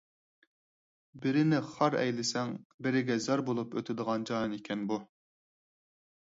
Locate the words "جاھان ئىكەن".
4.33-4.91